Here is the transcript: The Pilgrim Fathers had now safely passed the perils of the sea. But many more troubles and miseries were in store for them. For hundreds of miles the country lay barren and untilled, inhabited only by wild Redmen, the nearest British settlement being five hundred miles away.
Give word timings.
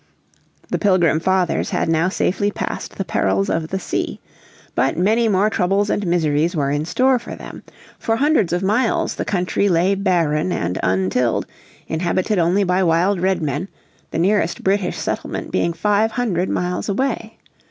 The 0.71 0.79
Pilgrim 0.79 1.19
Fathers 1.19 1.69
had 1.69 1.87
now 1.87 2.09
safely 2.09 2.49
passed 2.49 2.95
the 2.97 3.05
perils 3.05 3.51
of 3.51 3.67
the 3.67 3.77
sea. 3.77 4.19
But 4.73 4.97
many 4.97 5.27
more 5.27 5.47
troubles 5.51 5.91
and 5.91 6.07
miseries 6.07 6.55
were 6.55 6.71
in 6.71 6.85
store 6.85 7.19
for 7.19 7.35
them. 7.35 7.61
For 7.99 8.15
hundreds 8.15 8.51
of 8.51 8.63
miles 8.63 9.13
the 9.13 9.25
country 9.25 9.69
lay 9.69 9.93
barren 9.93 10.51
and 10.51 10.79
untilled, 10.81 11.45
inhabited 11.87 12.39
only 12.39 12.63
by 12.63 12.81
wild 12.81 13.19
Redmen, 13.21 13.67
the 14.09 14.17
nearest 14.17 14.63
British 14.63 14.97
settlement 14.97 15.51
being 15.51 15.71
five 15.71 16.13
hundred 16.13 16.49
miles 16.49 16.89
away. 16.89 17.37